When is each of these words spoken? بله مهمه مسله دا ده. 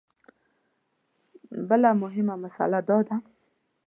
بله 1.69 1.89
مهمه 2.01 2.35
مسله 2.43 2.79
دا 2.89 2.97
ده. 3.07 3.15